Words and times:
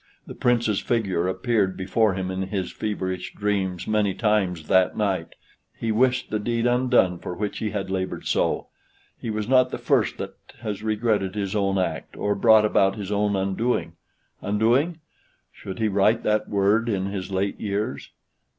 The 0.25 0.33
Prince's 0.33 0.79
figure 0.79 1.27
appeared 1.27 1.77
before 1.77 2.15
him 2.15 2.31
in 2.31 2.41
his 2.47 2.71
feverish 2.71 3.35
dreams 3.35 3.87
many 3.87 4.15
times 4.15 4.67
that 4.67 4.97
night. 4.97 5.35
He 5.77 5.91
wished 5.91 6.31
the 6.31 6.39
deed 6.39 6.65
undone 6.65 7.19
for 7.19 7.35
which 7.35 7.59
he 7.59 7.69
had 7.69 7.91
labored 7.91 8.25
so. 8.25 8.69
He 9.15 9.29
was 9.29 9.47
not 9.47 9.69
the 9.69 9.77
first 9.77 10.17
that 10.17 10.33
has 10.61 10.81
regretted 10.81 11.35
his 11.35 11.55
own 11.55 11.77
act, 11.77 12.17
or 12.17 12.33
brought 12.33 12.65
about 12.65 12.95
his 12.95 13.11
own 13.11 13.35
undoing. 13.35 13.93
Undoing? 14.41 14.99
Should 15.51 15.77
he 15.77 15.87
write 15.87 16.23
that 16.23 16.49
word 16.49 16.89
in 16.89 17.05
his 17.05 17.29
late 17.29 17.59
years? 17.59 18.09